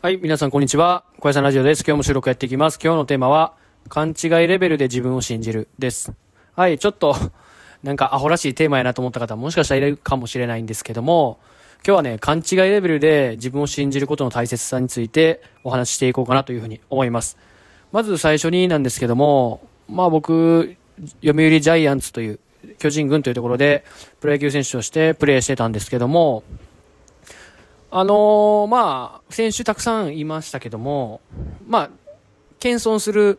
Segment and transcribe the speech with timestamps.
[0.00, 1.02] はい、皆さんこんにちは。
[1.18, 1.82] 小屋さんラジオです。
[1.84, 2.78] 今日も収録やっていきます。
[2.80, 3.54] 今日のテーマは、
[3.88, 6.12] 勘違いレベルで自分を信じるです。
[6.54, 7.16] はい、ちょっと、
[7.82, 11.40] なんかアホらしいテーマやなと思った方もしかしたらいるかもしれないんですけども、
[11.84, 17.36] 今日はね、勘違いレベルで自分を信じることの大切さについてお話ししていこうかなというふうに思います。
[17.90, 20.76] まず最初になんですけども、まあ僕、
[21.24, 22.38] 読売ジャイアンツという
[22.78, 23.84] 巨人軍というところで
[24.20, 26.44] プロ野球選手としてプレーしてたんですけども、
[27.90, 31.20] あのーまあ、選手たくさんいましたけども、
[31.66, 31.90] まあ、
[32.60, 33.38] 謙遜する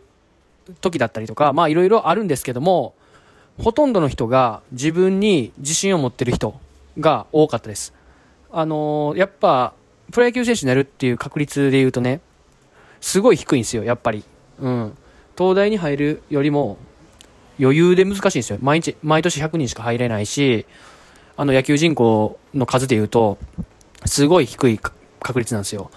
[0.82, 2.96] 時だったりとか、まあいろいろあるんですけども、
[3.60, 6.60] ほとんどの人が自分に自信を持ってる人
[7.00, 7.94] が多かったです。
[8.52, 9.74] あのーやっぱ、
[10.12, 12.22] プロ野球選手になるっていう確率で言うとね、
[13.02, 14.24] すごい低いんですよ、やっぱり。
[14.60, 14.98] うん。
[15.38, 16.78] 東大に入るよりも、
[17.60, 18.58] 余裕で難しいんですよ。
[18.62, 20.66] 毎日、毎年100人しか入れないし、
[21.38, 23.38] あの野球人口の数で言うと、
[24.10, 24.80] すごい低い
[25.20, 25.92] 確率なんですよ。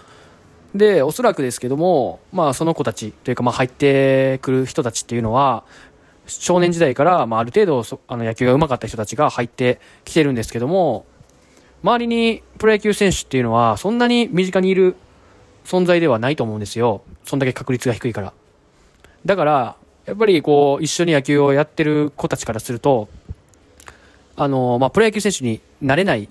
[0.75, 5.65] で、おそらくですけども、まあその子たちというか、まあ入ってくる人たちっていうのは、
[6.27, 11.07] 少年時代から、まあある程度そあの野球が上手かった人たちが入ってきてるんですけども、
[11.83, 14.97] 周りにプロ野球選手っていうのは、そんなに身近にいる
[15.65, 17.03] 存在ではないと思うんですよ。
[17.25, 18.33] そんだけ確率が低いから。
[19.25, 23.09] だから、やっぱりこう、一緒に野球をやってる子たちからすると、
[24.37, 26.29] あの、まあ、プロ野球選手になれないっ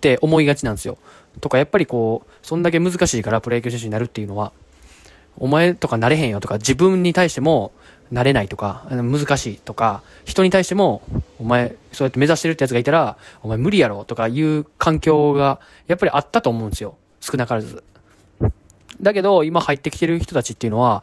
[0.00, 0.98] て思いがちなんですよ。
[1.40, 4.52] とか、やっぱりこう、そんだけ難しいからプロ野球選手になるっていうのは、
[5.36, 7.72] お前とかなれへんよとか、自分に対しても
[8.10, 11.02] なれないとか、難しいとか、人に対しても、
[11.38, 16.96] お前、そうやって目指してるってやつがいたら、お前無理やろとかいう環境が、やっぱりあったと思うんですよ。
[17.20, 17.82] 少なからず。
[19.00, 21.02] だけど、今入ってきてる人たちっていうのは、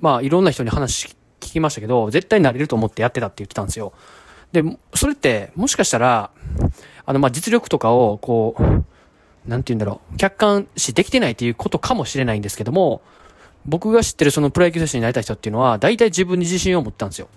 [0.00, 1.06] まあ、いろんな人に話
[1.40, 3.92] 聞きましたけど、絶対なれると思ってやってたって言ってたんですよ。
[4.52, 6.30] で、それって、もしかしたら、
[7.06, 8.84] あの、まあ、実力とかを、こう、
[9.46, 13.02] なんて言うんだろう、客観視できてないっていうことかもしれないんですけども、
[13.66, 17.28] 僕が知ってるそのプロ野球選手になりたい人っていうのは、大体自分に自信を持ったんですよ。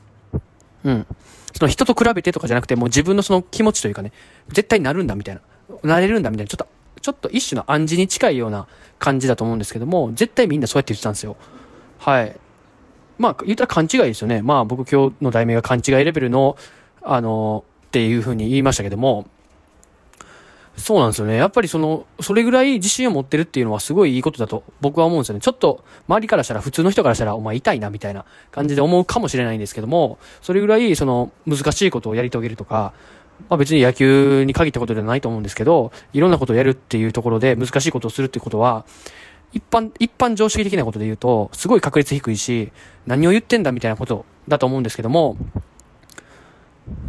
[0.83, 1.07] うん。
[1.53, 4.11] その人と比べてとかじゃなくて、もう自分のその気持ちというかね、
[4.49, 5.41] 絶対なるんだみたいな、
[5.83, 6.67] なれるんだみたいな、ちょっと、
[7.01, 8.67] ちょっと一種の暗示に近いような
[8.99, 11.35] 感じだと思うんですけども、絶対みんなそうやって言ってたんですよ。
[11.99, 12.35] はい。
[13.17, 14.41] まあ、言ったら勘違いですよね。
[14.41, 16.57] まあ、僕今日の題名が勘違いレベルの、
[17.01, 19.27] あの、っていうふうに言いましたけども、
[20.75, 21.35] そうなんですよね。
[21.35, 25.41] やっぱりその、それぐらい自信を持ってるっていうのはすごいいいことだと僕は思うんですよね。
[25.41, 32.93] ちょっと周りからしたら普通の人からしたらお前痛いなみたいな感じで思うかもしれないんですけども、それぐらいその難しいことをやり遂げるとか、
[33.49, 38.85] まあ別に野球に限ったことではないと思うんですけど、いろんなことをやるっていうところで難しいことをするっていうことは、
[39.53, 42.71] 一般、一般常識的なことで言うと、すごい確率低いし、
[43.05, 45.37] 何を言ってんだみたいなことだと思うんですけども、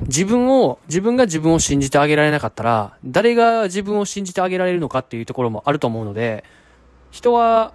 [0.06, 6.44] 自分を、自分が自分を信じてあげられなかったら、誰が自分を信じてあげられるのかっていうところもあると思うので、
[7.10, 7.72] 人は、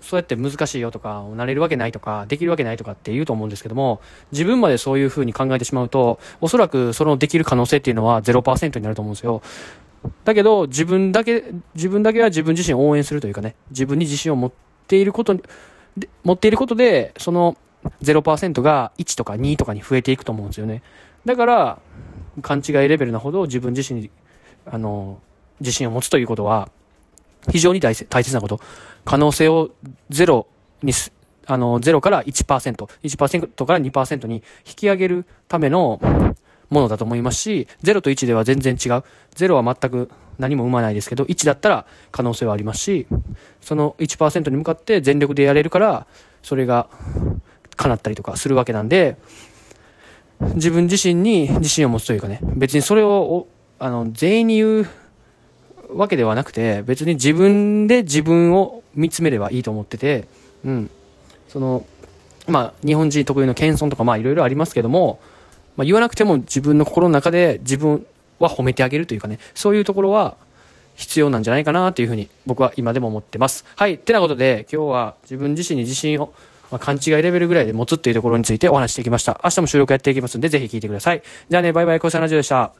[0.00, 4.02] そうやって難しいよとか、なれるわけないとか、できるわけないとかって言うと思うんですけども、
[4.32, 9.40] 自分までそういう風に考えてしまうと、おそらくそのできる可能性っていうのは0%になると思うんですよ。
[10.24, 14.52] だけど、自分だけ、自分だけは自分自身を応援するというかね、自分に自信を持っ
[14.86, 15.38] ていること、
[16.22, 17.56] 持っていることで、その
[18.02, 20.82] 0%が1とか2とかに増えていくと思うんですよね。
[21.24, 21.78] だから、
[22.42, 24.10] 勘違いレベルなほど自分自身に、
[24.66, 25.18] あの、
[25.60, 26.68] 自信を持つということは、
[27.50, 28.60] 非常に大切大切なこと。
[29.04, 29.70] 可能性を
[30.10, 30.46] ゼロ
[30.82, 31.12] にす、
[31.46, 34.36] あの、0から1%、1%から2%に
[34.66, 36.00] 引き上げるための
[36.70, 39.04] ものだと思いますし、0と1では全然違う。
[39.36, 43.06] 0は全く何も生まないですけど、1だったら可能性はありますし、
[43.60, 46.06] その1%に向かって全力でやれるから、
[46.42, 46.88] それが
[47.76, 49.16] 叶ったりとかするわけなんで、
[50.54, 53.46] 自分自身に自信を持つというかね、別にそれを、
[53.78, 54.88] あの、全員に言う
[55.94, 60.28] わけではなくて、別に自分で自分を見つめればいいと思ってて、
[60.64, 60.90] うん。
[61.48, 61.84] その、
[62.46, 65.20] まあ、日本人特有の謙遜とか、まあ、いろいろありますけども、
[65.76, 68.06] まあ、言わなくても自分の心の中で自分
[68.38, 70.36] は褒めてあげるというかね、そういうところは
[70.94, 73.64] 必要なんじゃないかなというふうに僕は今でも思ってます。
[73.76, 73.94] はい。
[73.94, 76.32] ってなことで、今日は自分自身に自信を、
[76.74, 79.40] まあ、勘違いレベルぐらいで持つっていうところについてお話してきました。
[79.44, 81.22] 明日も収録やっていきますんで、ぜひ聞いてください。
[81.48, 82.74] じゃあね、バイバイ、小さなラジオでした。